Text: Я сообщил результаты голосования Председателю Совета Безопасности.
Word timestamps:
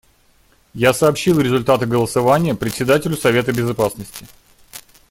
Я 0.73 0.95
сообщил 0.95 1.39
результаты 1.39 1.85
голосования 1.85 2.55
Председателю 2.55 3.15
Совета 3.15 3.51
Безопасности. 3.53 4.25